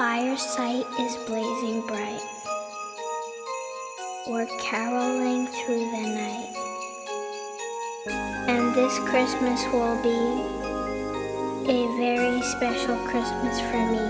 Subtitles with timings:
[0.00, 2.22] fireside is blazing bright.
[4.28, 6.54] We're caroling through the night.
[8.48, 10.08] And this Christmas will be
[11.70, 14.06] a very special Christmas for me.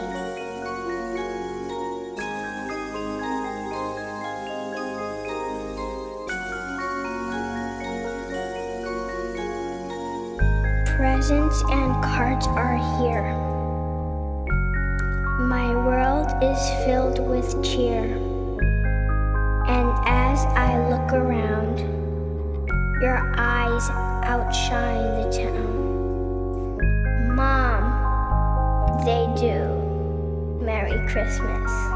[10.94, 13.49] Presents and cards are here.
[16.42, 18.16] Is filled with cheer.
[19.68, 21.80] And as I look around,
[23.02, 23.90] your eyes
[24.24, 26.78] outshine the town.
[27.36, 30.64] Mom, they do.
[30.64, 31.89] Merry Christmas.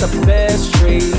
[0.00, 1.17] the best treat.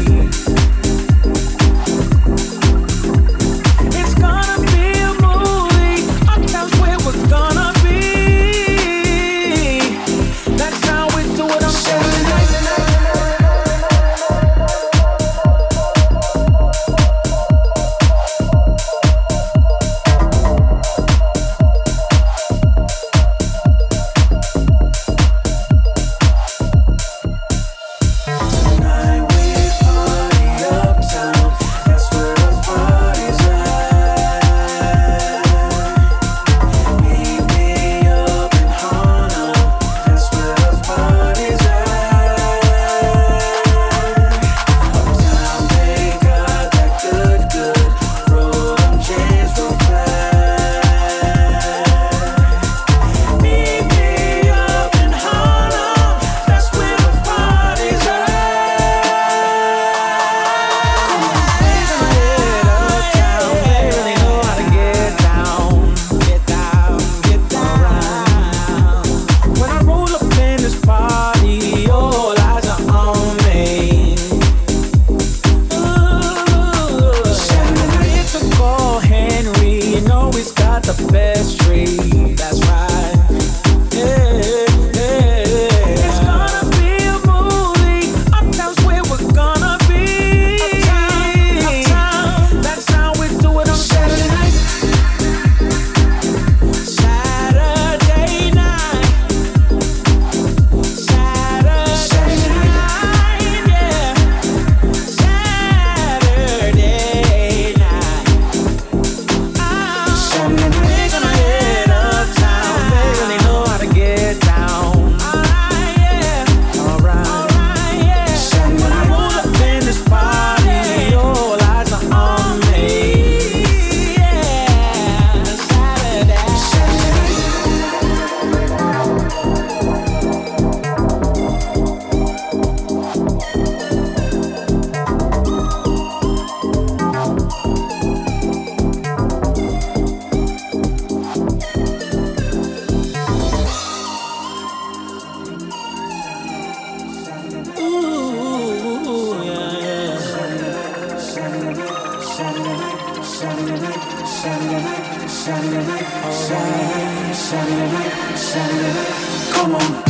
[158.51, 160.08] Come on.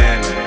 [0.00, 0.39] man.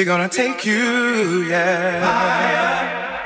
[0.00, 2.00] We're gonna take you, yeah.
[2.00, 3.19] We're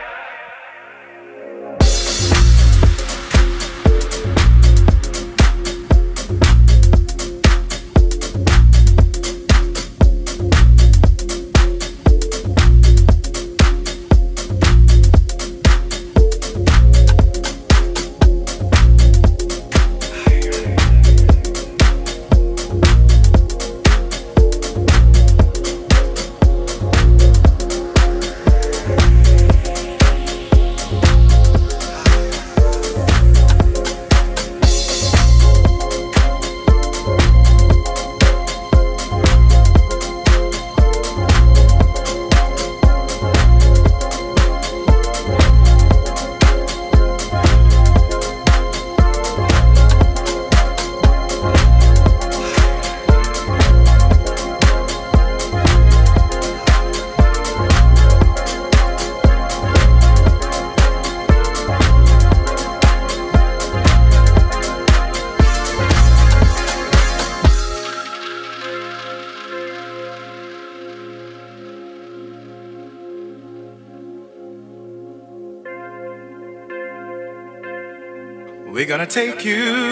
[79.05, 79.84] gonna take you.